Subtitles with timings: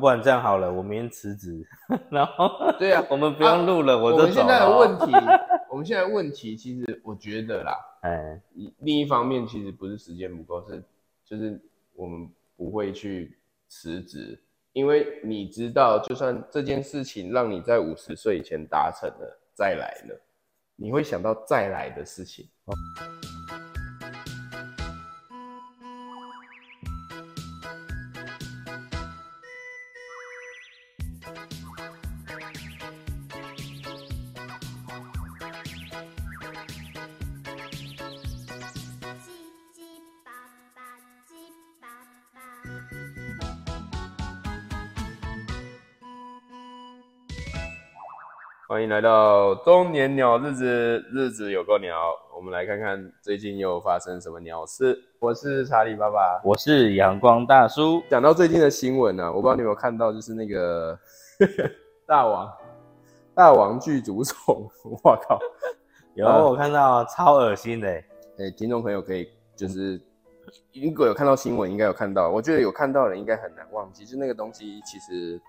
[0.00, 1.62] 不然这样好了，我明天辞职，
[2.10, 4.78] 然后对啊，我们不用录了，我就走 我们现在的。
[4.78, 5.12] 问题，
[5.70, 8.40] 我们现在问题，其实我觉得啦，哎，
[8.78, 10.82] 另一方面其实不是时间不够，是
[11.24, 11.60] 就是
[11.94, 14.40] 我们不会去辞职，
[14.72, 20.14] 因为你知道，就算这件事情让你在五十岁以前达成了，再来呢，
[20.76, 22.48] 你会想到再来的事情。
[22.66, 23.29] 叽
[48.90, 51.94] 来到中年鸟日子，日子有够鸟。
[52.36, 55.00] 我们来看看最近又发生什么鸟事。
[55.20, 56.40] 我是查理爸爸。
[56.42, 60.98] 我是阳光大叔，讲到最近的新闻呢、啊，我不知道你有没有看到，就是那个
[62.04, 62.52] 大王
[63.32, 64.68] 大王剧毒虫，
[65.04, 65.38] 我靠！
[66.14, 68.04] 有我看到超恶心的欸，
[68.40, 70.02] 哎、听众朋友可以就是
[70.74, 72.28] 如果有看到新闻，应该有看到。
[72.28, 75.40] 我觉得有看到的人应该很难忘记，就那个东西其实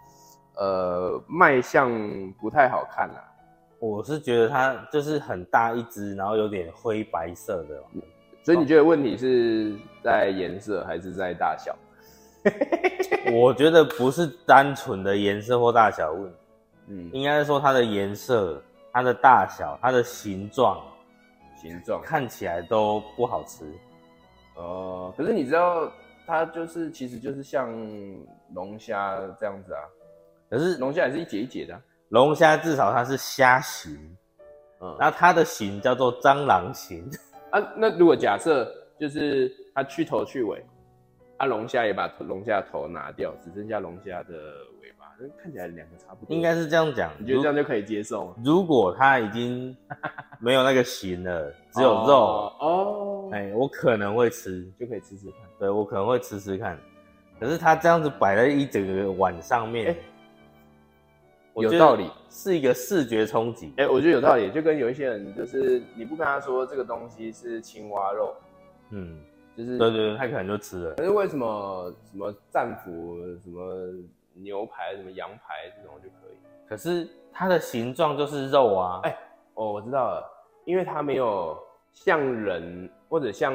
[0.57, 1.91] 呃卖相
[2.39, 3.27] 不太好看啊啦。
[3.81, 7.83] 我是觉得它就是很大一只，然后有点灰白色的，
[8.43, 11.75] 所以你觉得问题是在颜色还是在大小？
[13.33, 16.37] 我觉得不是单纯的颜色或大小问题，
[16.89, 18.61] 嗯，应该是说它的颜色、
[18.93, 20.79] 它的大小、它的形状
[21.59, 21.99] 形状。
[22.03, 23.65] 看起来都不好吃。
[24.57, 25.91] 哦，可是你知道
[26.27, 27.67] 它就是其实就是像
[28.53, 29.81] 龙虾这样子啊，
[30.51, 33.93] 可是龙虾也是一节一节的啊、龙虾至少它是虾形，
[34.81, 37.09] 嗯，然后它的形叫做蟑螂形。
[37.51, 40.61] 啊，那如果假设就是它去头去尾，
[41.37, 44.33] 啊，龙虾也把头龙虾头拿掉，只剩下龙虾的
[44.81, 46.35] 尾巴，那看起来两个差不多。
[46.35, 47.13] 应该是这样讲。
[47.17, 48.35] 你觉得这样就可以接受吗？
[48.43, 49.75] 如如果它已经
[50.39, 55.35] 没有那个形了， 只有肉，哦，哦哎、我可能会吃，就可以吃吃看。
[55.57, 56.77] 对我可能会吃吃看。
[57.39, 59.95] 可是它这样子摆在一整个碗上面，
[61.55, 63.73] 有道理是一个视觉冲击。
[63.77, 68.33] 哎、我觉得有道理，就跟有一些人就是你不跟他说这个东西是青蛙肉，
[68.91, 69.19] 嗯，
[69.57, 70.95] 就是对对对，他可能就吃了。
[70.95, 73.93] 可是为什么什么战斧、什么
[74.33, 76.37] 牛排、什么羊排这种就可以？
[76.69, 79.17] 可是它的形状就是肉啊，哎
[79.55, 80.23] 哦，我知道了，
[80.63, 81.57] 因为它没有
[81.91, 83.53] 像人或者像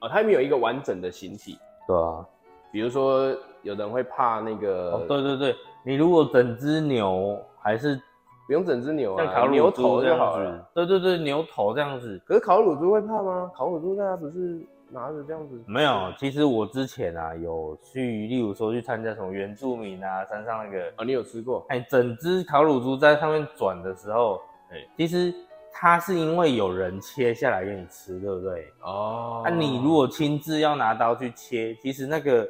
[0.00, 1.58] 哦，它没有一个完整的形体。
[1.86, 2.24] 对啊，
[2.70, 8.00] 比如说，有的人会怕那个，哦，对对对，你如果整只牛还是
[8.46, 12.20] 不用整只牛像啊，牛烤乳猪头就这样子好了。，对对对，牛头这样子。
[12.26, 13.50] 可是烤乳猪会怕吗？
[13.54, 15.62] 烤乳猪大家不是拿着这样子？
[15.66, 21.64] 没有，其实我之前啊有去，例如说去参加什么原住民啊山上那个，哦，你有吃过？
[21.68, 24.40] 哎，整只烤乳猪在上面转的时候，
[24.70, 25.34] 哎其实
[25.72, 28.66] 它是因为有人切下来给你吃，对不对？
[28.82, 32.48] 哦那、你如果亲自要拿刀去切，其实那个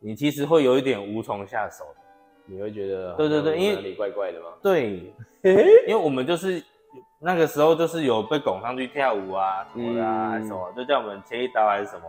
[0.00, 1.84] 你其实会有一点无从下手。
[2.46, 4.46] 你会觉得对对对因为哪里怪怪的吗？
[4.60, 5.12] 对，
[5.86, 6.60] 因为我们就是
[7.20, 12.02] 那个时候就是有被拱上去跳舞啊什么的啊，嗯还是什么，就叫我们切一刀还是什么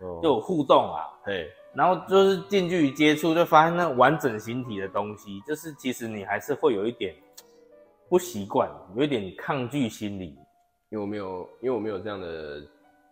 [0.00, 1.02] 的，哦就有互动啊。
[1.24, 7.12] 对，然后就是近距离接触，就发现那完整形体的东西，就是其实你还是会有一点
[8.08, 10.36] 不习惯，有一点抗拒心理。
[10.90, 12.62] 因为我没有，因为我没有这样的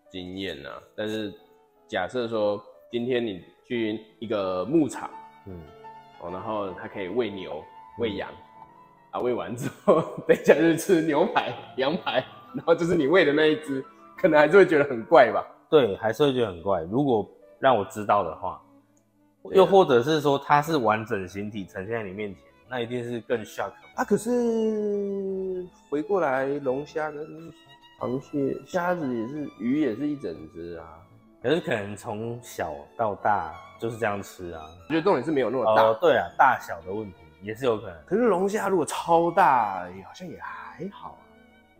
[0.08, 1.34] 经验呐、但是
[1.88, 5.10] 假设说今天你去一个牧场
[5.46, 5.60] 嗯，
[6.20, 7.62] 哦，然后它可以喂牛、
[7.98, 8.28] 喂羊，
[9.10, 12.24] 啊，喂完之后， 等一下就是吃牛排、羊排，
[12.54, 13.84] 然后就是你喂的那一只，
[14.16, 15.44] 可能还是会觉得很怪吧？
[15.68, 16.82] 对，还是会觉得很怪。
[16.82, 17.28] 如果
[17.58, 18.60] 让我知道的话，
[19.52, 23.72] 又或者是说它是完整形体呈现在你面前，那一定是更 shock。
[23.94, 27.52] 啊，可是回过来，龙虾跟
[28.00, 30.84] 螃蟹、虾子也是，鱼也是一整只啊。
[31.46, 34.64] 可是可能从小到大就是这样吃啊。
[34.88, 35.82] 我觉得重点是没有那么大。
[35.84, 37.96] 哦，对啊，大小的问题也是有可能。
[38.04, 41.22] 可是龙虾如果超大，好像也还好啊。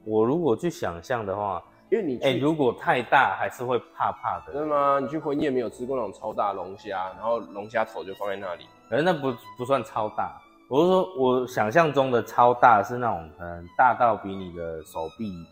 [0.05, 4.53] 我如果去想象的话，因为你去哎、如果太大还是会怕怕的。
[4.53, 5.01] 真的吗？
[5.01, 15.45] 你去婚宴没有吃过那种超大龙虾，然后龙虾头就放在那里，可是那不不算超大，我是说我想象中的超大是那种可能大到比你的手臂，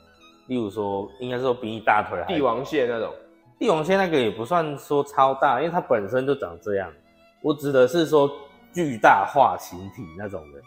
[0.47, 3.13] 例如说应该说比你大腿还帝王蟹那种。
[3.59, 6.91] 帝王蟹那个也不算说超大，因为它本身就长这样。
[7.41, 8.31] 我指的是说
[8.73, 10.61] 巨大化形体那种的。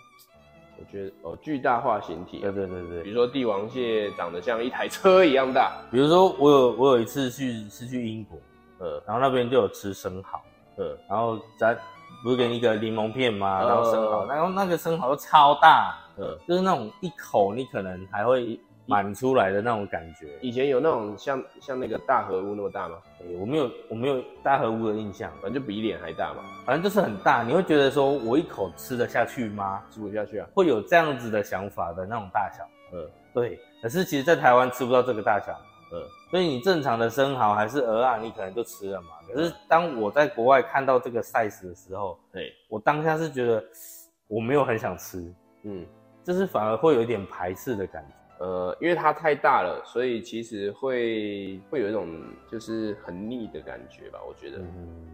[0.80, 8.38] 我觉得哦，巨大化形体对，对对对比如说帝王蟹长得像一台车一样大，比如说我有我有一次去是去英国，
[8.78, 10.40] 呃然后那边就有吃生蚝，
[10.76, 11.76] 呃，然后在
[12.24, 13.64] 不是给你一个柠檬片吗？
[13.64, 20.28] 嗯然后生蚝，然后那个生蚝超大，呃，就是那种一口你可能还会满出来的那种感觉。
[20.42, 22.96] 以前有那种像像那个大河屋那么大吗？
[23.20, 29.84] 诶我没有我没有大河屋的印象，反正就比脸还大嘛，反正就是很大，你会觉得说我一口吃得下去吗？
[29.92, 30.48] 吃不下去啊。
[30.54, 32.64] 会有这样子的想法的那种大小。
[32.94, 35.52] 嗯对，可是其实，在台湾吃不到这个大小，
[35.94, 36.02] 嗯，
[36.32, 39.10] 所以你正常的生蚝还是鹅啊，你可能就吃了嘛。
[39.28, 43.64] 可是当我在国外看到这个 size 的时候，对，我当下是觉得
[44.28, 45.20] 我没有很想吃，
[45.64, 45.86] 嗯。
[46.24, 48.14] 就是反而会有一点排斥的感觉。
[48.40, 52.08] 呃，因为它太大了，所以其实会会有一种
[52.52, 54.20] 就是很腻的感觉吧。
[54.28, 55.06] 我觉得、嗯，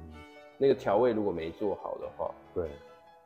[0.58, 2.70] 那个调味如果没做好的话，对。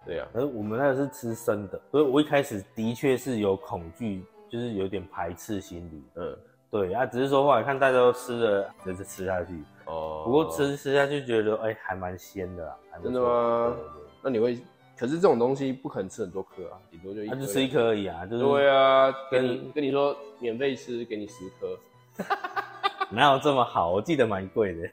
[0.06, 6.02] 对啊，而我们那个是吃生的，所以我一开始的确是有恐惧，就是有点排斥心理。
[6.16, 6.38] 嗯，
[6.72, 9.62] 对啊，只是说后来看大家都吃了，就是吃下去。
[9.84, 12.78] 哦，不过吃吃下去觉得，哎、还蛮鲜的啦。
[13.04, 13.76] 真的吗
[14.22, 14.58] 那你会，
[14.98, 17.36] 可是这种东西不可能吃很多颗啊，顶多就一颗。
[17.36, 22.26] 他就吃一颗而已啊，就是对啊，跟跟你跟你说免费吃，给你十颗。
[23.12, 23.92] 哪有这么好？
[23.92, 24.90] 我记得蛮贵的。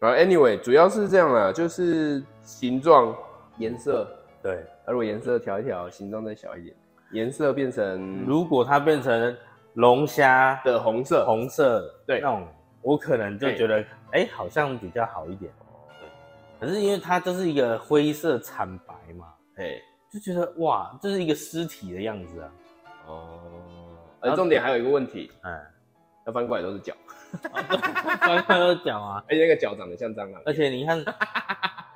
[0.00, 3.14] 啊，anyway，主要是这样啦，就是形状、
[3.58, 4.08] 颜色，
[4.42, 6.74] 对，而如果颜色调一调，形状再小一点，
[7.12, 9.36] 颜色变成如果它变成
[9.74, 12.46] 龙虾的红色，红色，对那种，
[12.82, 15.52] 我可能就觉得，哎、好像比较好一点。
[16.58, 19.80] 对，可是因为它就是一个灰色惨白嘛，哎，
[20.12, 22.52] 就觉得哇，就是一个尸体的样子啊。
[23.06, 23.40] 哦，
[24.20, 25.60] 而重点还有一个问题，嗯，
[26.26, 26.94] 要翻过来都是脚，
[27.40, 31.04] 翻过来都是脚啊， 而且那个脚长得像蟑螂，而且你看，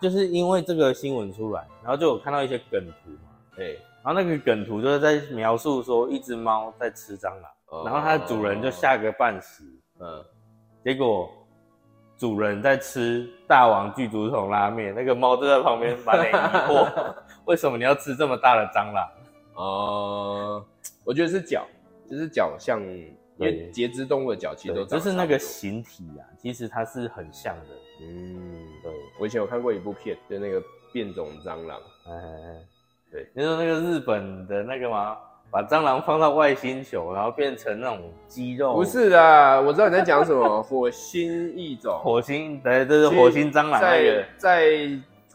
[0.00, 3.64] 就是因为这个新闻出来，然后就有看到一些梗图嘛，哎，
[4.04, 7.82] 然后那个梗图就是在描述说一只猫在吃蟑螂，哦。
[7.84, 9.64] 然后它的主人就吓个半死，
[9.98, 10.24] 嗯，
[10.84, 11.28] 结果
[12.20, 17.14] 主人在吃大王巨足桶拉面，那个猫就在旁边满脸疑惑，
[17.46, 19.08] 为什么你要吃这么大的蟑螂？
[19.54, 20.62] 哦，
[21.02, 21.66] 我觉得是脚，
[22.10, 27.68] 就是脚像，因为节肢动物的脚其实都就是那个形体啊，其实它是很像的。
[28.02, 28.52] 嗯，
[28.82, 30.62] 对，我以前有看过一部片，就那个
[30.92, 32.64] 变种蟑螂，哎哎，哎。
[33.10, 35.16] 对，你说那个日本的那个吗？
[35.50, 44.90] 把蟑螂放到外星球，然后变成那种肌肉，不是的，我知道你在讲什么，火星异种，火星，对，这是火星蟑螂那个在，在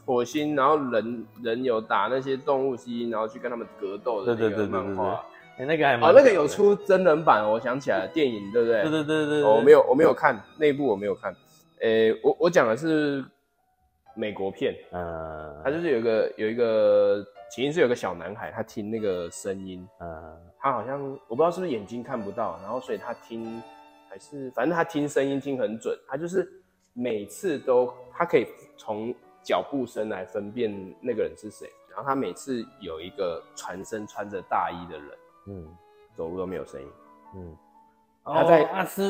[0.05, 5.25] 火星，然后人人有打那些动物基因，然后去跟他们格斗的那个对对对漫画。
[5.57, 8.81] 哎、那个还蛮哦，那个有出真人版，我想起来了，电影对不对？
[8.81, 11.33] 对对对对对，哦我没有，我没有看那部，我没有看。
[11.79, 13.23] 诶、我我讲的是
[14.15, 23.61] 美国片，呃，它就是有一个有一个起因是有个小男孩，他听那个声音，呃，他好像我不知道是不是眼睛看不到，然后所以他听
[24.09, 26.51] 还是反正他听声音听很准，他就是
[26.93, 28.47] 每次都他可以
[28.77, 29.13] 从
[29.43, 35.09] 脚步声来分辨那个人是谁，然后他每次有一个全身穿着大衣的人
[35.47, 35.67] 嗯
[36.13, 36.87] 走路都没有声音，
[37.35, 37.57] 嗯，
[38.23, 38.63] 他在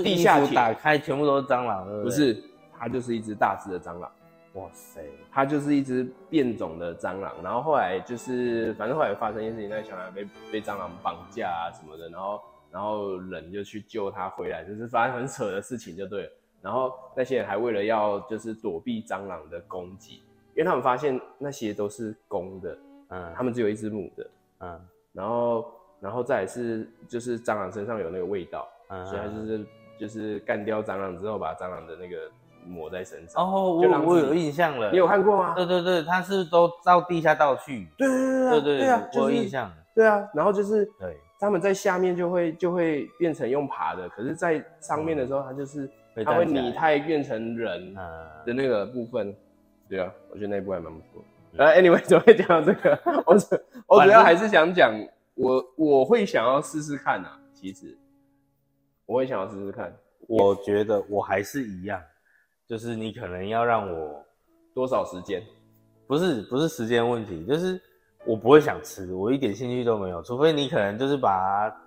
[0.03, 2.03] 地下铁衣服打开全部都是蟑螂，对不对？
[2.03, 2.43] 不，是，
[2.77, 4.11] 他就是一只大只的蟑螂。
[4.55, 12.41] 哇塞，它就是一只变种的蟑螂，然后后来就是，反正后来发生一件事情，那个小孩被被蟑螂绑架啊什么的，然后
[12.71, 16.31] 然后人就去救他回来，就是发生很扯的事情就对了。
[16.61, 20.23] 然后那些人还为了要就是躲避蟑螂的攻击，
[20.55, 22.77] 因为他们发现那些都是公的，
[23.09, 24.29] 嗯，他们只有一只母的，
[24.59, 24.81] 嗯。
[25.11, 29.65] 然后然后再来是就是蟑螂身上有那个味道，嗯，所以他就是
[29.97, 32.29] 就是干掉蟑螂之后把蟑螂的那个
[32.65, 33.43] 抹在身上。
[33.43, 35.53] 哦，我我有印象了，你有看过吗？
[35.55, 49.35] 对对对，他是都到地下道去，对对对对对对啊，我有印象，对啊，然后就是对，他们在下面就会就会变成用爬的，可是，在上面的时候，它就是会它会拟态变成人嗯的那个部分。
[49.87, 51.23] 对啊，我觉得那一部还蛮不错。
[51.57, 52.99] 嗯呃，anyway，怎么会讲到这个？
[53.25, 53.55] 我主
[53.87, 54.91] 我主要还是想讲，
[55.35, 57.39] 我我会想要试试看啊。
[57.53, 57.97] 其实
[59.05, 59.95] 我会想要试试看，
[60.27, 62.01] 我觉得我还是一样，
[62.67, 64.25] 就是你可能要让我
[64.73, 65.43] 多少时间？
[66.07, 67.81] 不是不是时间问题，就是
[68.25, 71.77] 我不会想吃，我一点兴趣都没有，除非你可能就是把它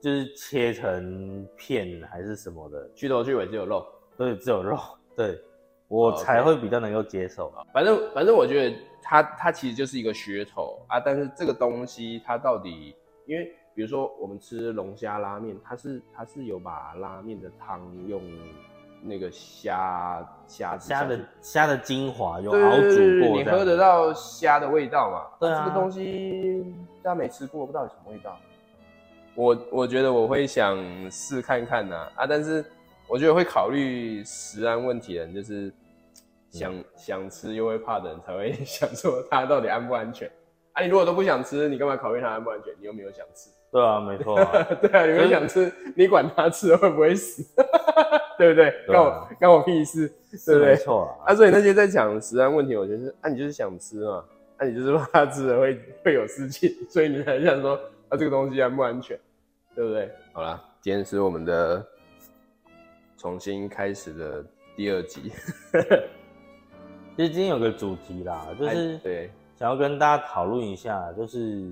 [0.00, 3.86] 就是切成片还是什么的，去头去尾只有肉。
[4.16, 4.78] 对，只有肉，
[5.16, 5.40] 对
[5.88, 7.52] 我才会比较能够接受。
[7.72, 12.94] 反正反正我觉得它它其实就是一个噱头啊，但是这个东西它到底，
[13.26, 18.22] 因为比如说我们吃龙虾拉面，它是它是有把拉面的汤用
[19.02, 23.76] 那个虾虾子虾的虾的精华有对熬煮过，你喝得。
[23.76, 25.36] 到虾的味道嘛？
[25.40, 26.64] 对啊这个东西
[27.02, 28.38] 大家没吃过，不知道有什么味道。
[29.34, 30.78] 我我觉得我会想
[31.10, 32.62] 试看看呐啊但是
[33.08, 35.72] 我觉得会考虑食安问题的人就是
[36.50, 40.30] 想想吃又会怕的人才会 想说它到底安不安全。
[40.74, 42.72] 啊，你如果都不想吃，你干嘛考虑它安不安全？
[42.78, 43.50] 你又没有想吃。
[43.72, 47.42] 对啊，没错、啊， 对啊，你没有想吃，你管它吃了会不会死？
[48.38, 48.72] 对不对？
[48.86, 50.08] 关我关我屁事，
[50.46, 50.76] 对不对？
[50.76, 51.32] 错啊。
[51.32, 54.24] 啊，所以那些在讲食安问题，我觉得是啊，你就是想吃嘛，
[54.58, 59.18] 啊，你就是怕吃了会会有事情，所以你才想说啊，这个东西安不安全，
[59.74, 60.10] 对不对？
[60.32, 61.84] 好啦，今天是我们的
[63.16, 64.44] 重新开始的
[64.76, 65.32] 第二集，
[67.16, 71.70] 其实今天有个主题啦，就是哎对，想要跟大家讨论一下，就是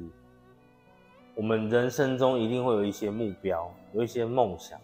[1.35, 4.79] 我们人生中一定会有一些目标，有一些梦想。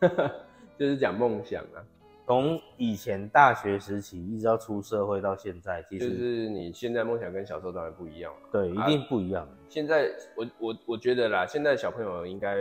[0.78, 1.80] 就是讲梦想啊，
[2.26, 8.48] 从以前大学时期一直到出社会到现在，其就实、是你现在梦想跟小时候当然不一样了。
[8.52, 9.48] 对一定不一样。
[9.68, 12.56] 现在我我我觉得啦，现在小朋友应该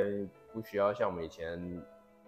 [0.53, 1.81] 不需要像我们以前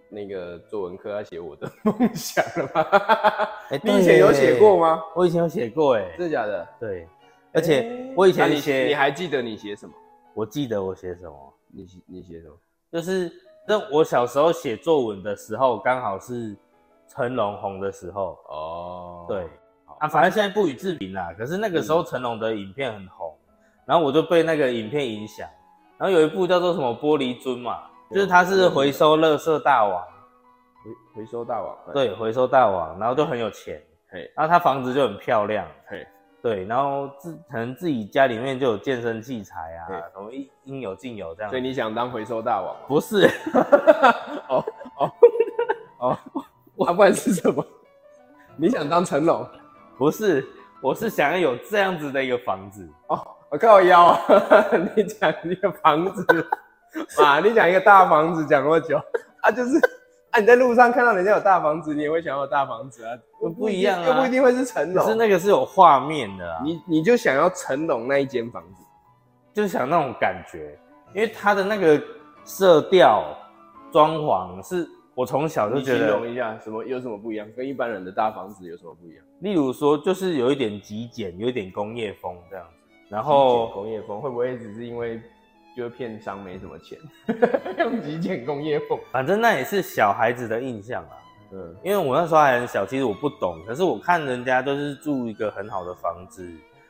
[0.09, 2.81] 那个作文课要写我的梦想了吧？
[3.69, 4.77] 哎你以前有写过？
[4.77, 5.01] 吗？
[5.15, 6.67] 我以前有写过，哎，真的假的？
[6.79, 7.07] 对，
[7.53, 9.93] 而且我以前写，你还记得你写什么？
[10.33, 12.55] 我记得我写什么，你写你写什么？
[12.91, 13.31] 就是
[13.67, 16.55] 那我小时候写作文的时候，刚好是
[17.07, 19.45] 成龙红的时候，哦，对，
[19.99, 21.33] 啊，反正现在不予置评啦。
[21.37, 23.35] 可是那个时候成龙的影片很红，
[23.85, 25.45] 然后我就被那个影片影响。
[25.97, 30.01] 然后有一部叫做什么玻璃樽嘛，就是他是回收垃圾大王，
[30.83, 31.75] 回回收大王。
[31.91, 36.07] 对，回收大王，然后就很有钱，嘿，然后他房子就很漂亮，嘿，
[36.41, 41.61] 对，然后自可能自己家里面就有健身器材啊，什么应应有尽有这样所以。
[41.61, 42.75] 你想当回收大王？
[42.87, 43.27] 不是，
[44.47, 44.65] 哦
[44.97, 45.11] 哦
[45.99, 46.17] 哦，
[46.85, 47.65] 啊，不然是什么？
[48.55, 49.45] 你想当成龙？
[49.97, 50.47] 不是，
[50.81, 52.87] 我是想要有这样子的一个房子。
[53.07, 54.21] 哦，我靠腰啊！
[54.95, 56.25] 你讲一个房子
[57.21, 58.97] 啊，你讲一个大房子讲那么久
[59.41, 59.79] 啊，就是
[60.37, 64.07] 啊，你在路上看到人家有大房子，你也会想要有大房子啊，不不一样啊。
[64.07, 68.83] 又不一定会是成龙，可是那个是有画面的啊，你你就想要成龙那一间房子，
[69.51, 70.77] 就是想那种感觉，
[71.15, 71.99] 因为它的那个
[72.43, 73.35] 色调、
[73.91, 79.25] 装潢是我从小就你觉得形容，一下什么有什么不一样，跟一般人的大房子有什么不一样？
[79.39, 85.19] 例如说就是有一点极简，有一点工业风这样子，然后工业风会不会只是因为
[85.77, 86.97] 就是片商没什么钱，
[87.77, 88.99] 用极简工业风？
[89.11, 91.13] 反正那也是小孩子的印象啊。
[91.51, 96.43] 嗯，因为我那时候还很小，其实我不懂，可是我看人家都是住一个很好的房子，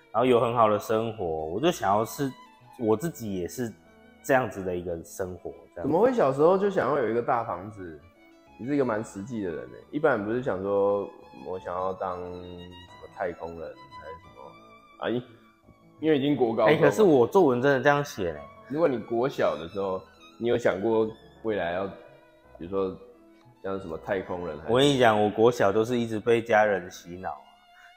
[0.10, 2.32] 然后有很好的生活，我就想要是
[2.80, 3.70] 我自己也是
[4.24, 8.00] 这样子的一个生活，怎么会小时候就想要有一个大房子？
[8.58, 9.78] 你是一个蛮实际的人呢。
[9.92, 11.08] 一般人不是想说
[11.46, 15.10] 我想要当什么太空人还是什么啊？
[15.10, 15.22] 因
[16.00, 20.02] 因为已经国高了可是我作文真的这样写嘞，如果你国小的时候，
[20.38, 21.10] 你有想过
[21.44, 21.86] 未来要，
[22.58, 22.96] 比如说
[23.64, 24.58] 像什么太空人？
[24.68, 27.30] 我跟你讲，我国小都是一直被家人洗脑，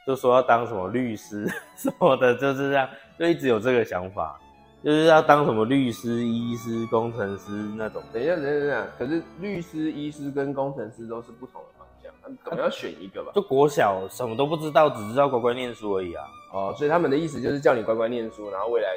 [0.07, 1.47] 就说要当什么律师
[1.77, 4.41] 什么的，就是这样，就一直有这个想法，
[4.83, 8.03] 就是要当什么律师、医师、工程师那种。
[8.13, 8.87] 等一下，等一下。
[8.97, 13.33] 可是律师、医师跟工程师都是不同的方向，那总要选一个吧？
[13.35, 16.25] 就国小什么都不知道，只知道乖乖念书而已啊。
[16.53, 18.89] 哦，所以他们的意思就是叫你乖乖念书，然后未来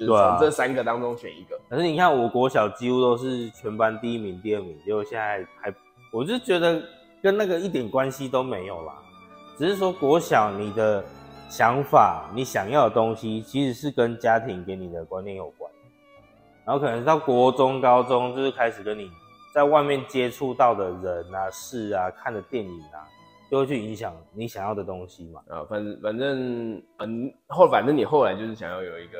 [0.00, 1.60] 就从这三个当中选一个。
[1.68, 5.72] 可是你看，我国小几乎都是全班第一名、第二名，结果现在还，
[6.10, 6.82] 我就觉得
[7.22, 8.94] 跟那个一点关系都没有啦。
[9.58, 11.04] 只是说国小你的
[11.48, 15.70] 想法、你想要的东西，其实是跟家庭给你的观念有关。
[16.64, 19.10] 然后可能到国中、高中，就是开始跟你
[19.52, 23.04] 在外面接触到的人啊、事啊、看的电影啊，
[23.50, 25.42] 就会去影响你想要的东西嘛。
[25.48, 29.18] 啊，反正反正嗯，后反正你后来就是想要有一个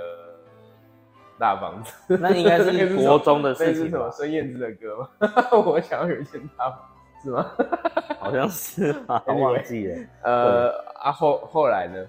[1.41, 3.91] 大房子，那应该是 国中的事情吧？
[3.91, 5.09] 什么孙燕姿的歌吗？
[5.67, 6.79] 我想要有一间大房
[7.23, 7.47] 子，是吗？
[8.21, 9.99] 好像是吧，Anyway 忘记了。
[10.23, 10.69] 呃
[11.01, 12.07] 啊后后来呢？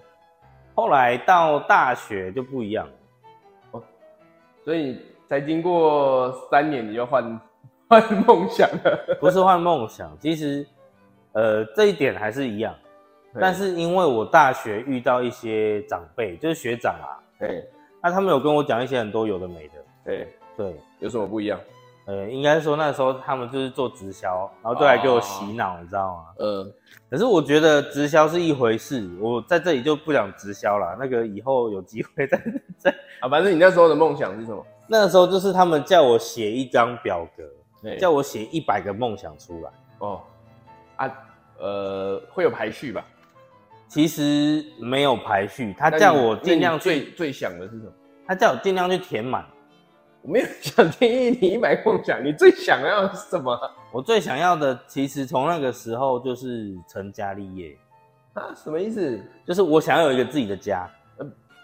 [0.75, 2.85] 后来到大学就不一样
[3.71, 3.81] 了，
[4.63, 7.39] 所以才经过三年，你就换
[7.87, 9.17] 换梦想了。
[9.19, 10.65] 不是换梦想，其实，
[11.33, 12.73] 呃，这一点还是一样。
[13.39, 17.65] 但是因为我大学遇到一些长辈，就是学长啊，对
[18.01, 20.27] 那他们有跟我讲一些很多有的没的，对，
[20.57, 21.59] 对，有什么不一样？
[22.05, 26.25] 呃，应该说那时候他们就是做直销，然后就来给我洗脑，你知道吗？
[26.39, 26.67] 呃，
[27.09, 32.41] 可是我觉得直销是一回事，我在这里就不讲直销了，那个以后有机会再
[32.77, 32.91] 再。
[33.19, 34.65] 啊，反正你那时候的梦想是什么？
[34.87, 37.43] 那时候就是他们叫我写一张表格，
[37.83, 39.71] 对叫我写一百个梦想出来。
[39.99, 40.21] 哦
[40.95, 41.09] 啊
[41.59, 43.05] 呃，会有排序吧？
[43.91, 47.91] 其实没有排序，他叫我尽量最，最想的是什么？
[48.25, 49.45] 他叫我尽量去填满。
[50.21, 53.59] 我没有想定义你一百个梦想，你最想要是什么？
[53.91, 57.77] 我最想要的，其实从那个时候就是成家立业，
[58.31, 59.21] 啊，什么意思？
[59.45, 60.89] 就是我想要有一个自己的家。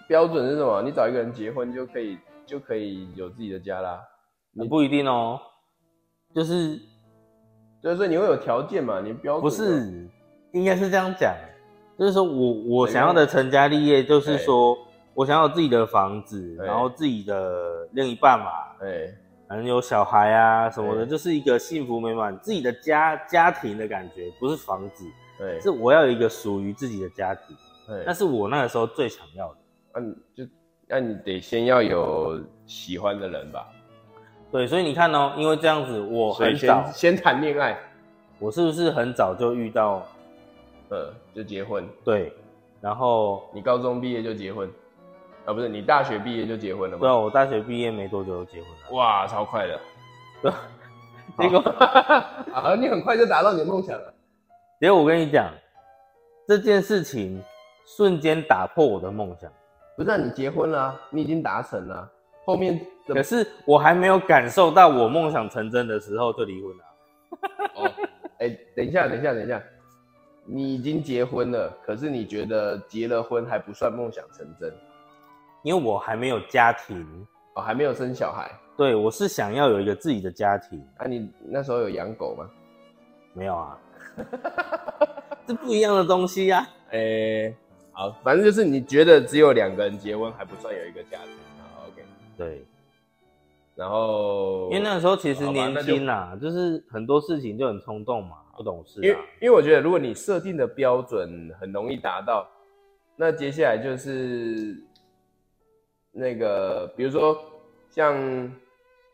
[0.09, 0.81] 标准是什么？
[0.81, 4.01] 你找一个人结婚就可以就可以有自己的家啦？
[4.51, 5.39] 你不一定哦，
[6.35, 6.77] 就是
[7.81, 8.99] 就是说你会有条件嘛？
[8.99, 10.09] 你标准不是，
[10.51, 11.33] 应该是这样讲，
[11.97, 14.77] 就是说我我想要的成家立业，就是说
[15.13, 19.15] 我想要自己的房子，然后自己的另一半嘛，对，
[19.47, 25.05] 可能有小孩啊什么的，就是一个幸福美满自己的家家庭的感觉，不是房子，
[25.39, 27.55] 对，是我要有一个属于自己的家庭，
[27.87, 28.03] 对。
[28.05, 29.57] 那，是我那个时候最想要的。
[29.95, 30.51] 那你就
[30.87, 33.67] 那你得先要有喜欢的人吧，
[34.51, 37.75] 对，所以你看哦，因为这样子，我很早先，先谈恋爱，
[38.37, 40.05] 我是不是很早就遇到
[40.89, 41.87] 呃，就结婚。
[42.03, 42.33] 对，
[42.81, 44.67] 然后你高中毕业就结婚，
[45.45, 47.19] 啊，不是你大学毕业就结婚了对啊，吗？
[47.19, 49.79] 我大学毕业没多久就结婚了，哇，超快的。
[50.41, 50.51] 对，
[51.37, 51.59] 结果
[52.51, 54.11] 啊，你很快就达到你的梦想了。
[54.79, 55.51] 结果我跟你讲，
[56.47, 57.39] 这件事情
[57.85, 59.51] 瞬间打破我的梦想，
[59.95, 62.09] 不是、啊，你结婚了啊、你已经达成了啊，
[62.45, 66.83] 后面可是我还没有感受到我梦想成真的时候就离婚了。
[67.75, 67.91] 哦，
[68.39, 69.61] 哎、等一下，等一下，等一下，
[70.49, 74.73] 你已经结婚了，可是你觉得结了婚还不算梦想成真
[75.61, 77.05] 因为我还没有家庭，
[77.55, 78.49] 哦，还没有生小孩。
[78.77, 82.49] 对我是想要有一个自己的家庭，啊，你那时候有养狗吗？
[83.33, 83.77] 没有啊，
[85.45, 87.53] 这不一样的东西呀、哎、
[87.91, 91.33] 好，反正就是你觉得只有两个人结婚还不算有一个家庭。
[91.75, 92.03] 好，OK。
[92.37, 92.65] 对，
[93.75, 99.17] 然后，因为那时候其实年轻啦，就是很多事情就很冲动嘛，不懂事因为。
[99.39, 102.49] 因为我觉得，如果你设定的标准很容易达到，
[103.15, 104.75] 那接下来就是
[106.11, 107.39] 那个，比如说
[107.89, 108.15] 像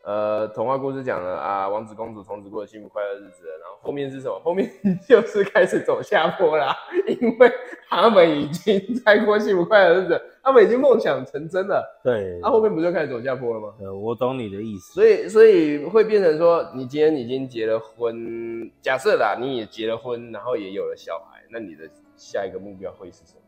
[0.04, 4.38] 呃童话故事讲了啊，王子公主从此过着幸福快乐日子了，然后后面是什么？
[4.44, 4.70] 后面
[5.08, 6.76] 就是开始走下坡啦，
[7.20, 7.50] 因为
[7.88, 13.74] 他们已经在过幸福快乐日子，他们已经梦想成真了，对，那、后面不就开始走下坡了吗？
[13.80, 14.92] 呃，我懂你的意思。
[14.92, 23.40] 所以，所以会变成说，你今天已经结了婚，假设啦，你也结了婚，然后也有了小孩，那你的下一个目标会是什么？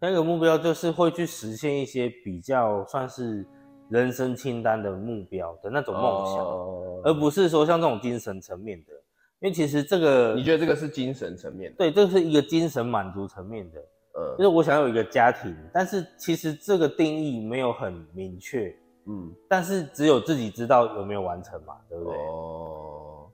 [0.00, 3.44] 那个目标就是会去实现一些比较算是
[3.90, 8.92] 人生清单的目标的那种梦想，哦而不是说像这种精神层面的。
[9.40, 11.76] 因为其实这个，你觉得这个是精神层面的？
[11.78, 13.78] 对，这是一个精神满足层面的，
[14.14, 18.74] 呃就嗯是我想要有一个家庭，但是其实这个定义没有很明确，
[19.06, 22.16] 嗯，但是只有自己知道有没有完成嘛，对不对？
[22.16, 22.87] 哦，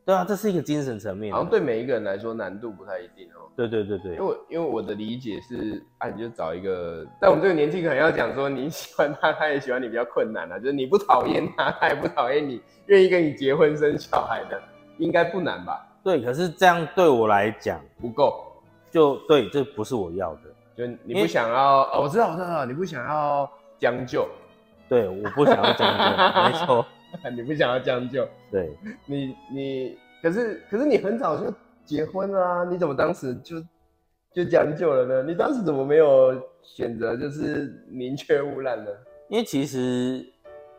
[0.06, 1.36] 对啊，这是一个精神层面的。
[1.36, 3.48] 好像对每一个人来说难度不太一定哦。
[3.56, 14.60] 对对对对因为我因为我的理解是，啊，你就找一个，在我们这个年纪可能要讲说你喜欢他，他也喜欢你比较困难啊，就是你不讨厌他，他也不讨厌你，愿意跟你结婚生小孩的，
[14.98, 15.86] 应该不难吧？
[16.02, 18.44] 对，可是这样对我来讲，不够，
[18.90, 20.40] 就对，这不是我要的。
[20.76, 24.28] 就你不想要，哦，我知道，我知道，你不想要将就，
[24.88, 26.86] 对，我不想要这样做， 没错。
[27.34, 28.70] 你不想要将就，对，
[29.06, 31.52] 你你，可是可是你很早就
[31.84, 33.62] 结婚了啊，你怎么当时就
[34.32, 35.22] 就将就了呢？
[35.22, 38.90] 你当时怎么没有选择就是宁缺毋滥呢？
[39.28, 40.24] 因为其实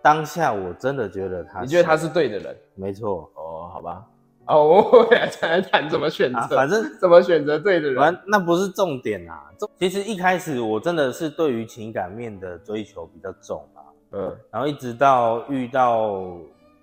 [0.01, 2.55] 当下我真的觉得他，你觉得他是对的人？
[2.75, 4.05] 没错哦，好吧，
[4.47, 8.19] 哦，我们俩才来谈怎么选择，啊，反正怎么选择对的人。
[8.27, 9.49] 那不是重点啊。
[9.79, 13.81] 其实一开始我真的是对于情感面的追求比较重啊，
[14.15, 16.37] 嗯然后一直到遇到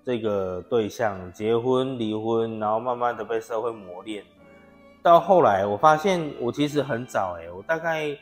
[0.04, 4.22] 这个对象结婚离婚，然后慢慢的被社会磨练，
[5.02, 8.14] 到后来我发现我其实很早哎、我大概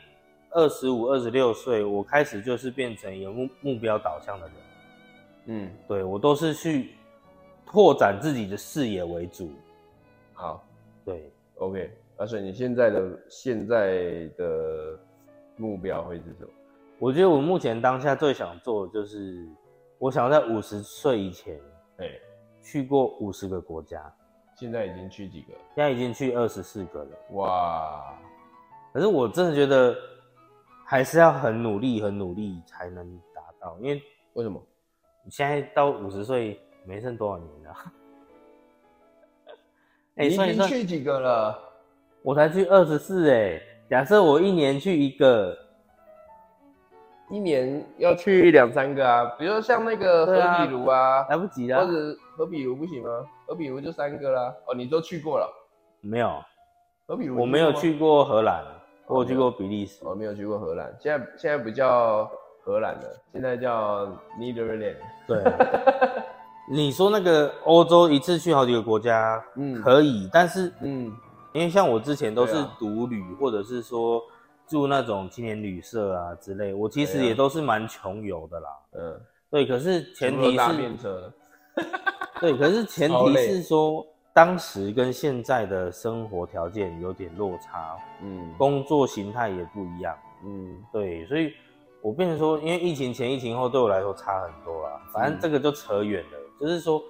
[0.51, 4.55] 二十五、二十六岁，我开始就是变成有目目标导向的人。
[5.45, 6.93] 嗯，对我都是去
[7.65, 9.51] 拓展自己的视野为主。
[10.33, 10.63] 好
[11.03, 11.91] 对，，OK。
[12.17, 14.97] 而且你现在的现在的
[15.57, 16.49] 目标会是什么？
[17.01, 19.49] 我觉得我目前当下最想做的就是，
[19.97, 21.59] 我想要在五十岁以前
[21.97, 22.05] 哎、
[22.61, 23.99] 去过五十个国家，
[24.55, 25.47] 现在已经去几个？
[25.73, 27.09] 现在已经去二十四个了。
[27.31, 28.15] 哇，
[28.93, 29.95] 可是我真的觉得
[30.85, 33.99] 还是要很努力、很努力才能达到，因为
[34.33, 34.61] 为什么？
[35.25, 37.75] 你现在到五十岁没剩多少年了。
[40.17, 41.59] 哎、你已算一算，经去几个了？
[42.21, 43.59] 我才去二十四哎。
[43.89, 45.57] 假设我一年去一个，
[47.31, 51.91] 一年要去两三个啊，比如说像那个对啊河比如啊，来不及了或。
[51.91, 53.09] 者河比如不行吗？
[53.47, 54.53] 河比如就三个啦。
[54.67, 55.47] 哦，你都去过了。
[56.01, 56.43] 没有，
[57.07, 58.63] 河比如我没有去过荷兰，
[59.07, 60.03] 我有去过比利时。
[60.03, 62.29] 我没有去过荷兰，现在现在不叫
[62.63, 64.07] 荷兰了，现在叫
[64.39, 64.95] Netherlands。
[65.27, 65.43] 对，
[66.69, 71.13] 你说那个欧洲一次去好几个国家，嗯可以，但是嗯，
[71.53, 74.21] 因为像我之前都是对啊独旅，或者是说
[74.71, 78.69] 住那种青年旅社啊之类，我其实也都是蛮穷游的啦。
[78.93, 81.33] 嗯，对，可是前提是
[82.39, 88.53] 对，可是前提是说，当时跟现在的生活条件有点落差，嗯。
[88.57, 90.17] 工作形态也不一样。
[90.45, 90.81] 嗯。
[90.93, 91.53] 对，所以
[92.01, 95.01] 我变成说，因为疫情前、疫情后对我来说差很多啦。
[95.11, 97.03] 反正这个就扯远了，就是说，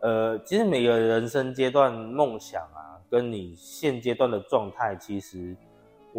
[0.00, 5.56] 呃，其实每个人生阶段梦想啊，跟你现阶段的状态，其实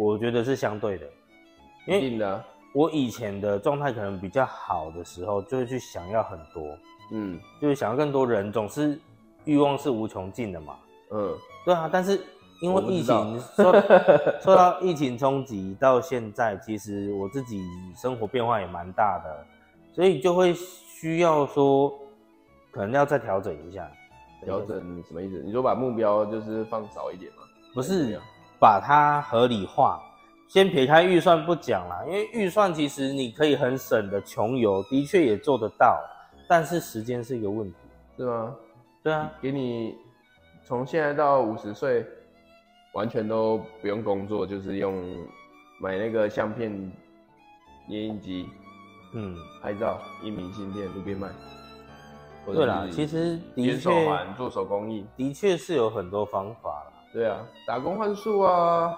[0.00, 1.06] 我觉得是相对的。
[1.86, 6.62] 因为一定的啊，我以前的状态可能比较好的时候，就会去想要很多，
[7.12, 8.98] 嗯就是想要更多人，总是
[9.44, 10.76] 欲望是无穷尽的嘛。
[11.10, 12.20] 嗯，对啊，但是
[12.62, 13.72] 因为疫情受
[14.40, 17.62] 受到疫情冲击，到现在其实我自己
[17.96, 19.46] 生活变化也蛮大的，
[19.94, 21.92] 所以就会需要说，
[22.70, 23.90] 可能要再调整一下。
[24.44, 25.42] 调整什么意思？
[25.44, 27.42] 你说把目标就是放少一点吗？
[27.74, 28.18] 不是
[28.60, 30.00] 把它合理化。
[30.46, 36.00] 先撇开预算不讲啦，因为预算其实你可以很省的穷游，的确也做得到，
[36.48, 37.78] 但是时间是一个问题。
[38.16, 38.54] 是吗？
[39.02, 39.94] 对啊，给你
[40.64, 42.04] 从现在到五十岁，
[42.92, 44.94] 完全都不用工作，就是用
[45.80, 46.70] 买那个相片、
[47.88, 48.48] 影印机
[49.12, 51.28] 嗯，拍照、印明信片，路边卖。
[52.44, 56.92] 对啦，其实的确环、做手工艺，的确是有很多方法啦。
[57.12, 58.96] 对啊，打工换宿啊，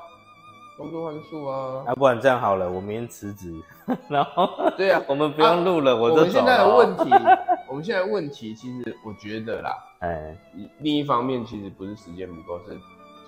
[0.77, 3.55] 工作换宿啊，要不然这样好了，我明天辞职，
[4.09, 7.11] 然后对啊，我们不用录了，我就走们现在的问题，
[7.69, 10.37] 我们现在的问题，其实我觉得啦，哎，
[10.81, 12.79] 另一方面其实不是时间不够，是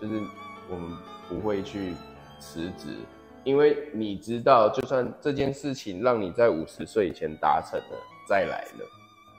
[0.00, 0.22] 就是
[0.68, 0.96] 我们
[1.28, 1.94] 不会去
[2.38, 2.88] 辞职，
[3.42, 7.96] 因为你知道，就算这件事情让你在五十岁以前达成了，
[8.28, 8.86] 再来了，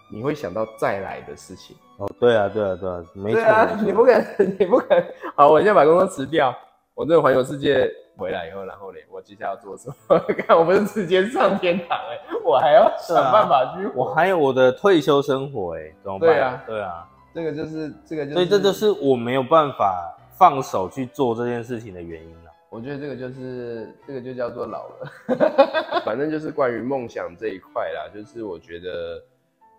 [0.09, 1.75] 你会想到再来的事情。
[1.97, 4.25] 哦，对啊，对啊，对啊，没错，对啊，你不肯，
[4.59, 5.03] 你不肯。
[5.35, 6.53] 好，我现在把工作辞掉，
[6.93, 10.19] 我这个环游世界回来以后，然后呢，我接下来要做什么？
[10.45, 14.03] 看，我不是直接上天堂哎、我还要想办法去活。
[14.03, 16.29] 我还有我的退休生活，哎，怎么办？
[16.29, 22.51] 对啊对啊，这个就是这个就是，所以这就是我没有办法放手去做这件事情的原因了。
[22.69, 28.11] 我觉得这个就是这个就叫做老了， 反正就是关于梦想这一块啦。
[28.13, 29.23] 就是我觉得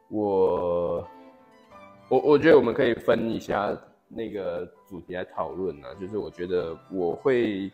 [0.08, 1.06] 我
[2.08, 3.76] 我我觉得我们可以分一下
[4.08, 5.94] 那个主题来讨论啊。
[6.00, 7.70] 就是我觉得我会，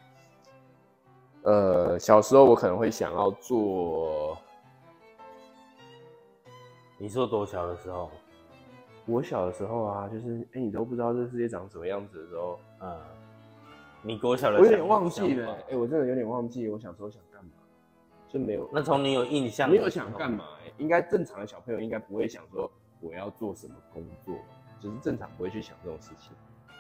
[1.43, 4.37] 呃，小时候我可能会想要做，
[6.99, 8.11] 你说多小的时候？
[9.07, 12.97] 我小的时候啊，就是哎、你都不知道这世界长什么样子的时候，嗯，
[14.01, 17.51] 你国小的我有点忘记了，想哎、法我真的有点忘记我小时候想干嘛，
[18.29, 18.71] 就没有。
[18.73, 20.31] 那从你有印象，没有想干？
[20.31, 20.73] 嘛、欸？
[20.79, 22.71] 应该正常的小朋友应该不会想说
[23.03, 24.35] 我要做什么工作，
[24.81, 26.33] 就是正常不会去想这种事情。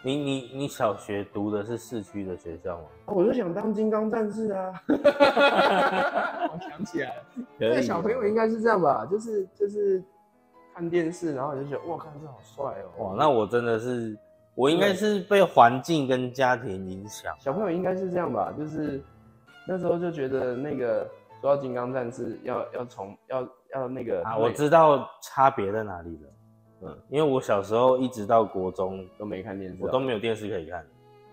[0.05, 2.85] 你你你小学读的是市区的学校吗？
[3.07, 4.73] 我就想当金刚战士啊！
[4.89, 7.25] 我想起来了，
[7.59, 9.07] 可以那小朋友应该是这样吧？
[9.11, 10.03] 就是就是
[10.75, 13.05] 看电视，然后就觉得哇，看这好帅哦！
[13.05, 14.19] 哇，那我真的是，
[14.57, 17.33] 我应该是被环境跟家庭影响。
[17.39, 18.53] 小朋友应该是这样吧？
[18.59, 19.01] 就是
[19.69, 21.09] 那时候就觉得那个
[21.42, 23.42] 说到金刚战士要要从要
[23.74, 26.28] 要那个啊，我知道差别在哪里了。
[26.83, 30.87] 嗯，因为我小时候一直到国中，都没看电视哦，我都没有电视可以看。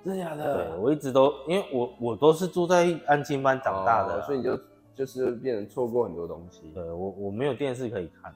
[0.04, 0.80] 真的假对的？
[0.80, 4.60] 我一直都，因为我我都是住在安亲班长大的啊、哦所以你就
[4.96, 6.72] 就是变成错过很多东西。
[6.74, 8.34] 对我我没有电视可以看，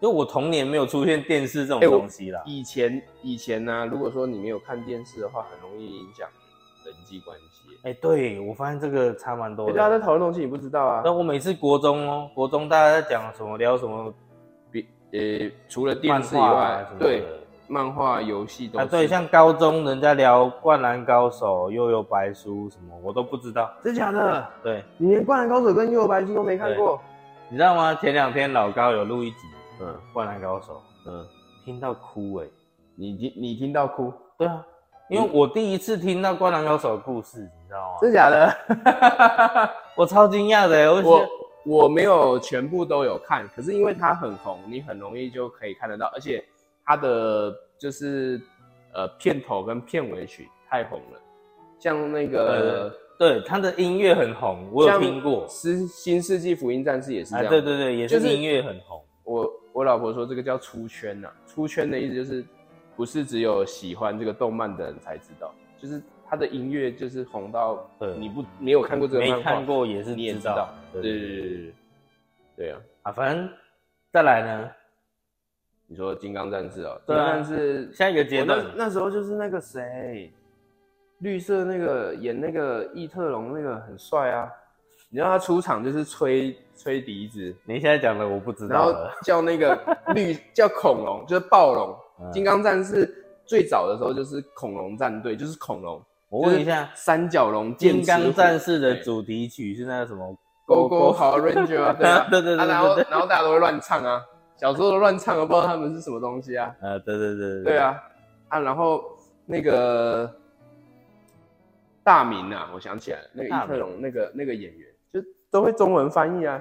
[0.00, 2.42] 因为我童年没有出现电视这种东西啦。
[2.44, 6.28] 以前以前呢、如果说你没有看电视的话，很容易影响
[6.84, 7.68] 人际关系。
[7.84, 10.04] 哎、对我发现这个差蛮多欸大家在的。
[10.04, 11.02] 讨论东西，你不知道啊？
[11.04, 14.12] 那我每次国中哦，国中大家在讲什么聊什么
[14.70, 17.24] 比呃，除了电视以外对，
[17.68, 23.70] 漫画、游戏都啊，对，像高中人家聊《灌篮高手》《悠悠白书》什么，我都不知道。
[23.84, 24.46] 真假的？
[24.62, 27.00] 对，你连《灌篮高手》跟《悠悠白书》都没看过？
[27.48, 27.94] 你知道吗？
[27.94, 29.36] 前两天老高有录一集
[29.80, 30.74] 嗯《灌篮高手》，
[31.06, 31.24] 嗯，
[31.64, 32.46] 听到哭哎、
[32.96, 34.12] 你听你听到哭？
[34.36, 34.64] 对啊，
[35.08, 37.98] 因为我第一次听到《灌篮高手》的故事，你知道吗？
[38.00, 39.70] 真假的？
[39.96, 41.26] 我超惊讶的、欸，我
[41.64, 46.44] 我没有全部都有看，可是因为它很红，你很容易就可以看得到，而且
[46.84, 48.40] 它的就是
[48.92, 51.20] 呃片头跟片尾曲太红了，
[51.78, 55.46] 像那个对它的音乐很红，我有像听过。
[55.48, 59.02] 新新世纪福音战士也是这哎，样，对对对，也是音乐很红。
[59.24, 62.44] 我我老婆说这个叫出圈呐、出圈的意思就是
[62.98, 71.74] 不是只有喜欢这个动漫的人才知道，就是他的音乐就是红到对你不没有看过这个漫没，看过也是你也知道对对对
[72.56, 72.80] 对啊！
[73.02, 73.48] 啊，反正
[74.12, 74.68] 再来呢，
[75.86, 80.32] 你说金刚战士哦，金刚战士下一个阶段那时候就是那个谁，
[81.18, 84.50] 绿色那个演那个异特龙那个很帅啊，
[85.10, 88.92] 你知道他出场就是吹吹笛子，你现在讲的我不知然后。
[89.24, 89.78] 叫那个
[90.14, 91.96] 绿叫恐龙，就是暴龙。
[92.20, 93.08] 嗯金刚战士
[93.46, 96.02] 最早的时候就是恐龙战队，就是恐龙。
[96.28, 104.20] 我问一下，三角龙《金刚剑齿虎战士》的主题曲是那个什么 Go Go 好 Ranger 啊， 对啊，对对对啊然后对对然后大家都会乱唱啊，
[104.56, 106.74] 小时候都乱唱，都不知道他们是什么东西啊。
[106.82, 107.96] 呃，对对对对，啊，
[108.48, 109.02] 啊，然后
[109.46, 110.30] 那个
[112.02, 114.87] 大明啊，我想起来了，那个大明伊特龙那个那个演员，就
[115.50, 116.60] 都会中文翻译啊，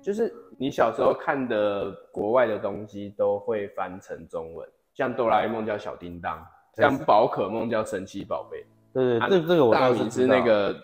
[0.00, 6.44] 就是你小时候看的国外的东西都会翻成中文，像哆啦 A 梦叫小叮当，
[6.76, 10.34] 像宝可梦叫神奇宝贝，对啊对，这这个我大明倒是知道。
[10.34, 10.76] 是那个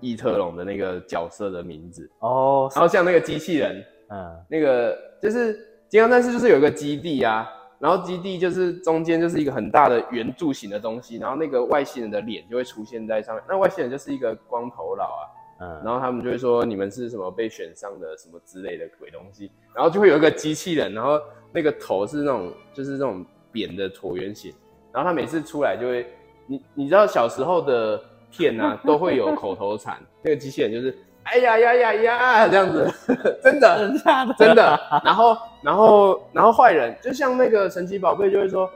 [0.00, 5.54] 异特龙的那个角色的名字，哦，然后像那个机器人，嗯，那个就是
[5.88, 15.22] 金刚战士，就是有一个基地啊，然后基地就是中间就是一个很大的圆柱形的东西，然后那个外星人的脸就会出现在上面，那外星人就是一个光头佬啊，
[15.62, 21.20] 嗯，然后他们就会说你们是什么被选上的什么之类的鬼东西，然后就会有一个机器人，然后
[21.52, 24.52] 那个头是那种就是那种扁的椭圆形，
[24.92, 26.06] 然后他每次出来就会，
[26.46, 32.90] 你你知道小时候的片啊 都会有口头禅，那个机器人就是哎呀呀呀呀这样子，
[33.40, 34.80] 真的真的，真的。
[35.04, 38.68] 然后，然后，然后坏人就像那个神奇宝贝就会说，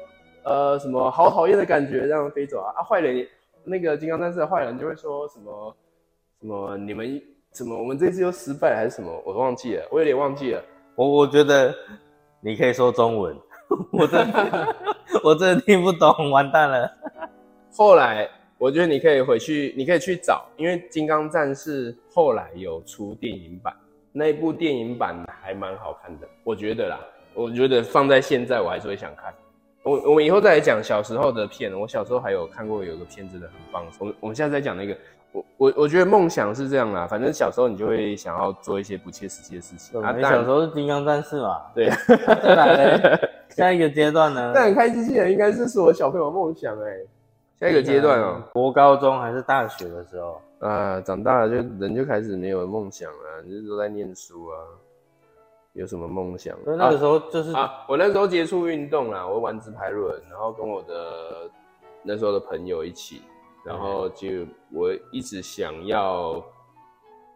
[0.44, 2.70] 呃，什么好讨厌的感觉，这样飞走啊。
[2.76, 3.28] 啊，坏人也
[3.64, 5.76] 那个金刚战士的坏人就会说什么
[6.40, 7.20] 什么你们
[7.50, 10.62] 怎么我们这次又失败了还是什么，我忘记了，我有点忘记了。
[10.94, 11.74] 我我觉得
[12.40, 13.36] 你可以说中文，
[13.90, 14.74] 我真的
[15.24, 16.90] 我真的听不懂，完蛋了。
[17.72, 23.74] 后来我觉得你可以回去，你可以去找，因为金刚战士后来有出电影版，
[24.12, 27.00] 那一部电影版还蛮好看的，我觉得啦，
[27.34, 29.32] 我觉得放在现在我还是会想看。
[29.82, 33.86] 我我们以后再来讲小时候的片，我小时候还有看过有一个片真的很棒。
[34.00, 34.96] 我们我们现在在讲那个，
[35.36, 40.12] 我我我觉得梦想是这样啦，反正小时候你就会想要做一些不切实际的事情啊。
[40.12, 41.60] 你小时候是金刚战士嘛？
[41.74, 41.90] 对，
[43.50, 44.52] 下一个阶段呢？
[44.54, 47.00] 但很开机器人应该是是我小朋友的梦想哎、
[47.60, 50.40] 下一个阶段哦、国高中还是大学的时候？
[50.60, 54.56] 啊，长大了就人就开始没有梦想了，你就都在念书啊，
[55.74, 56.56] 有什么梦想？
[56.64, 61.50] 所以那个时候就是啊啊，我那时候接触运动啦，我玩直排轮，然后跟我的
[62.02, 63.20] 那时候的朋友一起，
[63.66, 66.40] 然后就我一直想要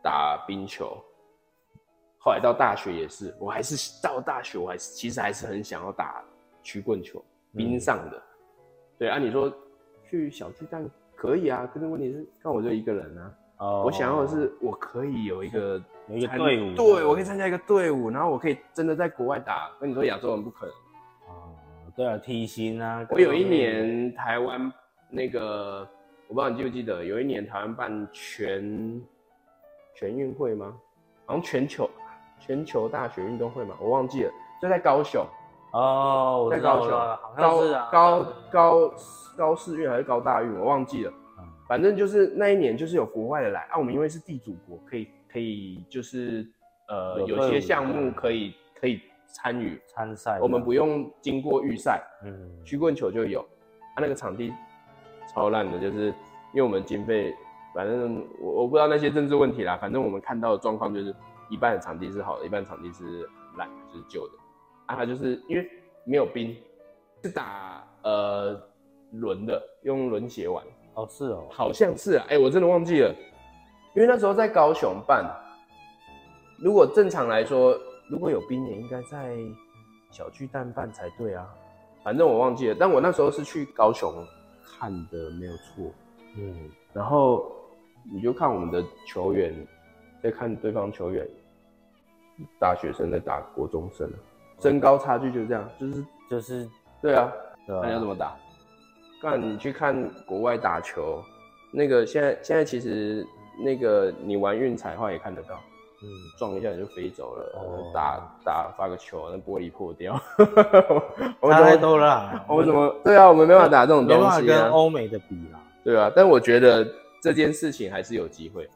[0.03, 0.97] 打冰球，
[2.19, 6.23] 后来到大学也是，我还是到大学我还是其实还是很想要打
[6.63, 7.23] 曲棍球，
[7.57, 8.23] 冰上的。
[8.97, 9.53] 对啊，你说
[10.09, 13.35] 去小巨蛋可以啊，可是问题是，看我就一个人啊。
[13.59, 19.71] 哦我想要的是，我可以有一个 有一个队伍对我可以参加一个队伍，然后我可以真的在国外打。
[19.81, 20.75] 跟你说亚洲人不可能。
[21.29, 21.53] 哦，
[21.97, 24.73] 对啊，体型啊，我有一年台湾
[25.11, 25.87] 那个，
[26.31, 29.03] 我不知道你记不记得，有一年台湾办全
[29.93, 30.73] 全运会吗？
[31.27, 31.91] 好像全球
[32.39, 35.27] 全球大学运动会嘛，我忘记了，就在高雄，
[35.73, 38.95] 哦，我在高雄好像是啊，高高
[39.37, 41.11] 高四运还是高大运，我忘记了。
[41.11, 41.17] 嗯
[41.67, 46.45] 反正就是那一年就是有国外的来啊，我们因为是地主国，可以可以就是
[46.89, 54.53] 呃有些项目可以可以参与，参赛，我们不，用经过预赛，嗯，曲棍球就有，啊那个场地
[55.33, 56.07] 超烂的，就是
[56.53, 57.35] 因为我们经费，
[57.75, 61.15] 反正我我不知道那些政治问题啦，反正我们看到的状况就是
[61.49, 64.35] 一半的场地是好的，一半场地是烂，就是旧的，
[64.87, 65.69] 啊它就是因为
[66.05, 66.57] 没有冰，
[67.23, 68.61] 是打呃
[69.13, 70.65] 轮的，用轮鞋玩。
[70.95, 73.15] 哦，是哦，好像是啊，哎、我真的忘记了，
[73.95, 75.25] 因为那时候在高雄办。
[76.59, 77.79] 如果正常来说，
[78.11, 79.35] 如果有冰也应该在
[80.11, 81.49] 小巨蛋办才对啊。
[82.03, 84.13] 反正我忘记了，但我那时候是去高雄
[84.79, 85.93] 看的，没有错。
[86.37, 87.51] 嗯，然后
[88.05, 89.55] 你就看我们的球员，
[90.23, 91.27] 再看对方球员，
[92.59, 94.17] 大学生在打国中生啊，
[94.61, 96.69] 身高差距就这样，就是就是
[97.03, 97.33] 对啊，
[97.67, 98.37] 那你要怎么打？
[99.21, 101.23] 干，你去看国外打球，
[101.73, 103.27] 那个现在现在其实
[103.63, 105.61] 那个你玩运彩的话也看得到，
[106.03, 106.09] 嗯，
[106.39, 110.19] 撞一下你就飞走了，哦打打发个球，那玻璃破掉，
[111.41, 113.29] 我怎么多了啊， 我怎么对啊？
[113.29, 116.87] 我们没办法打这种东西啊，跟欧美的比啦，对啊，但我觉得
[117.23, 118.69] 这件事情还是有机会，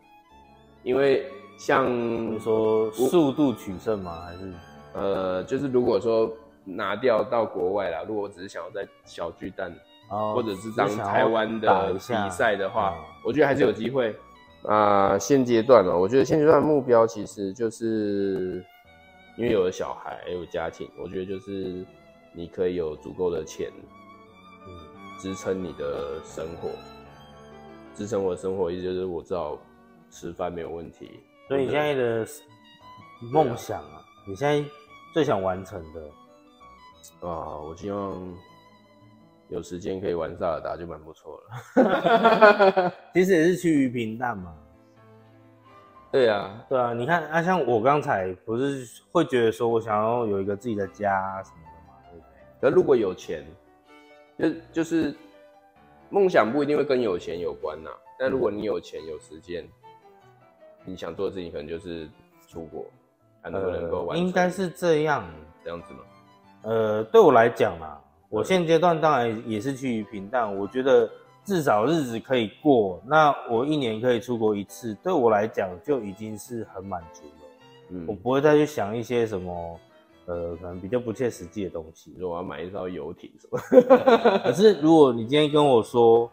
[0.83, 1.87] 因为像
[2.35, 4.23] 你说速度取胜吗？
[4.27, 4.53] 还是
[4.93, 6.31] 呃，就是如果说
[6.65, 9.73] 拿掉到国外啦，如果我只是想要在小巨蛋。
[10.11, 14.15] 哦或者是当台湾的比赛的话，嗯我觉得还是有机会。
[14.67, 18.65] 啊、现阶段呢、我觉得现阶段目标其实就是，
[19.37, 21.85] 因为有了小孩，有家庭，我觉得就是
[22.33, 23.71] 你可以有足够的钱
[24.67, 24.71] 嗯
[25.19, 26.71] 支撑你的生活。
[27.95, 29.57] 支撑我的生活，意思就是我至少
[30.11, 31.21] 吃饭没有问题。
[31.47, 32.27] 所以你现在的
[33.33, 34.69] 梦想啊，你现在
[35.13, 36.01] 最想完成的，
[37.29, 38.13] 啊，我希望
[39.49, 42.93] 有时间可以玩萨尔达就蛮不错了。
[43.13, 44.55] 其实也是趋于平淡嘛。
[46.11, 52.25] 对啊，对啊，你看啊，像我刚才不是会觉得说我想要有一个自己的家什么的嘛，对不
[52.61, 52.71] 对？
[52.71, 53.45] 可如果有钱，
[54.39, 55.15] 就就是
[56.11, 59.69] 梦想不一定会跟有钱有关呐、但如果你有钱有时间，
[60.85, 62.09] 你想做的事情可能就是
[62.49, 62.87] 出国，
[63.43, 64.17] 看能不能够完成。
[64.17, 65.25] 呃应该是这样。
[65.65, 66.01] 这样子吗？
[66.63, 68.01] 呃，对我来讲啦，
[68.35, 70.57] 我现阶段当然也是趋于平淡。
[70.57, 71.09] 我觉得
[71.45, 77.31] 至少日子可以过，那我一年可以出国一次，对我来讲就已经是很满足了。
[77.91, 79.81] 嗯，我不会再去想一些什么，
[80.27, 83.59] 呃，可能比较不切实际的东西如果我要买一艘游艇什么？
[84.43, 86.29] 可是如果你今天跟我说，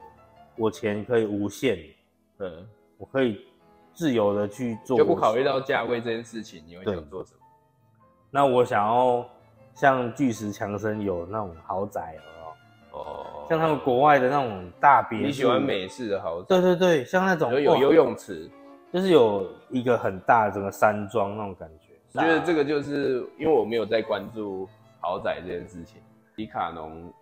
[0.58, 1.78] 我钱可以无限，
[2.40, 3.46] 嗯，我可以
[3.94, 7.40] 自由的去做，就不考虑到价位这件事情，你会想做什么？
[8.32, 9.30] 那我想要
[9.74, 12.16] 像巨石强森有那种豪宅，
[12.92, 18.50] 哦哦，像他们国外的那种大别墅，你喜欢美式的豪宅，对对对，像那种有有游泳池。
[18.94, 21.94] 就是有一个很大的整个山庄那种感觉。
[22.12, 24.68] 我觉得这个就是因为我没有在关注
[25.00, 26.02] 豪宅这件事情。
[26.36, 27.14] 迪卡侬，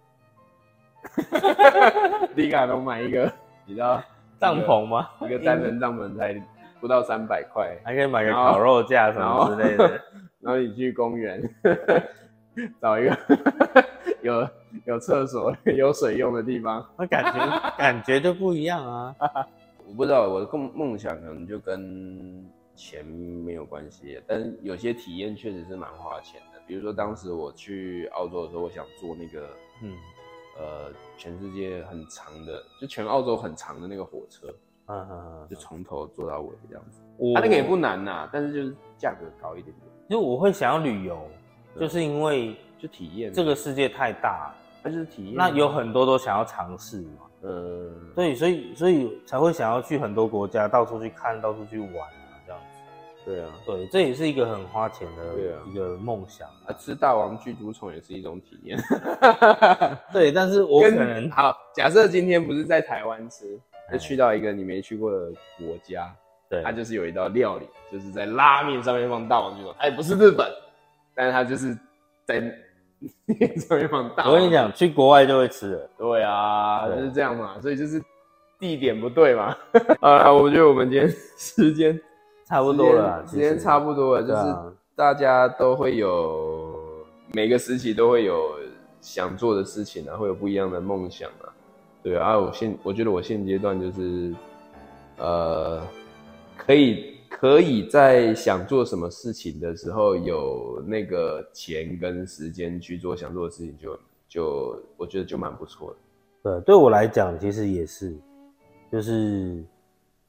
[2.35, 3.31] 迪卡侬买一个，
[3.67, 4.01] 你知道
[4.39, 5.11] 帐篷吗？
[5.21, 6.41] 一个单人帐篷才
[6.81, 10.01] 不到三百块，还可以买个烤肉架什么之类的。
[10.41, 11.39] 然后你去公园
[12.81, 13.17] 找一个
[14.21, 14.47] 有
[14.85, 16.85] 有厕所、有水用的地方。
[16.97, 19.15] 那感觉感觉就不一样啊。
[19.87, 22.45] 我不知道我的梦梦想可能就跟
[22.75, 26.59] 钱没有关系，但是有些体验确实是蛮花钱的。
[26.67, 29.49] 比如说当时我去澳洲的时候，我想坐那个
[29.81, 29.95] 嗯
[30.59, 34.53] 呃全世界很长的，就全澳洲很长的那个火车，
[34.87, 37.01] 嗯嗯就从头坐到尾这样子。
[37.17, 41.38] 我它、那个也不难呐、但是就是价格高一点点，就我会想要旅游，对
[41.79, 45.35] 就是因为就体验这个世界太大，它就是体验。
[45.35, 47.25] 那有很多都想要尝试嘛。
[47.41, 52.79] 呃，对，所以所以才会想要去很多国家，到处去看，到处去玩啊，这样子。
[53.25, 55.23] 对啊，对，这也是一个很花钱的
[55.69, 56.47] 一个梦想。
[56.65, 58.77] 啊吃大王巨毒虫也是一种体验。
[60.11, 66.13] 对，但是我可能好，假设今天不是在台湾吃，哎就去到一个你没去过的国家，
[66.49, 70.45] 对它就是有一道料理，就是在拉面上面放大王巨虫，它也不是日本，
[71.19, 71.77] 但是他就是
[72.23, 72.39] 在
[73.25, 74.25] 面上面放大。
[74.25, 75.89] 我跟你，讲，去国外就会吃了。
[75.97, 78.01] 对啊，对就是这样嘛，所以就是
[78.57, 79.53] 地点不对嘛。
[79.99, 81.99] 啊，我觉得我们今天时间
[82.45, 86.73] 差不多了啦，时间差不多了，就是大家都会有
[87.33, 88.55] 每个时期都会有
[89.01, 91.51] 想做的事情啊，会有不一样的梦想啊。
[92.01, 94.33] 对啊，我现我觉得我现阶段就是
[95.17, 95.81] 呃，
[96.55, 103.97] 可以可以在想做什么事情的时候有那个钱跟时间去做想做的事情就，
[104.27, 105.97] 就我觉得就蛮不错的。
[106.43, 108.13] 对，对我来讲，其实也是，
[108.91, 109.63] 就是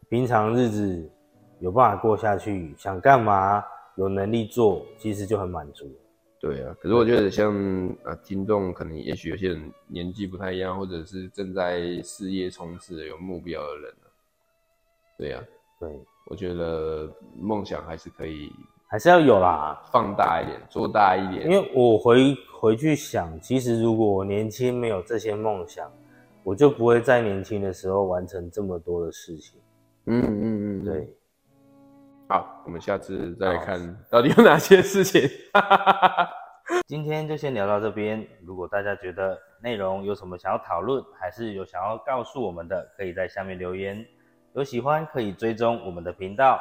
[0.09, 1.11] 平常日子
[1.59, 3.61] 有办法过下去，想干嘛
[3.97, 5.91] 有能力做，其实就很满足。
[6.41, 7.53] 对啊，可是我觉得像
[8.05, 14.07] 啊，听众可能也许有些人年纪不太一样，或者是正在事业冲刺有目标的人啊，
[15.19, 15.45] 对呀、
[15.81, 15.89] 对，
[16.27, 18.53] 我觉得梦想还是可以
[18.87, 19.81] 还是要有啦。
[19.93, 21.45] 放大一点，做大一点。
[21.45, 25.91] 因为我回回去想，其实如果我年轻没有这些梦想，
[26.43, 29.61] 我就不会在年轻的时候完成这么多的事情。
[30.07, 31.17] 嗯嗯嗯，对，
[32.29, 35.29] 好，我们下次再来看到底有哪些事情。
[36.87, 38.27] 今天就先聊到这边。
[38.45, 44.05] 如果大家觉得内容有什么想要讨论，还是有想要告诉我们的，可以在下面留言。
[44.55, 46.61] 有喜欢可以追踪我们的频道。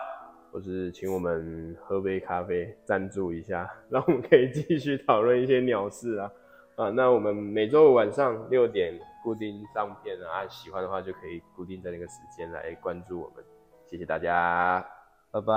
[0.51, 6.31] 或是请我们喝杯咖啡赞助一下，让我们可以继续讨论一些鸟事啊
[6.75, 6.89] 啊！
[6.89, 13.45] 那我们每周五晚上六点固定上片啊，喜欢的话就可以固定在那个时间来关注我们，
[13.85, 14.83] 谢谢大家，
[15.29, 15.53] 拜拜。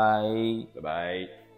[0.74, 1.51] 拜拜。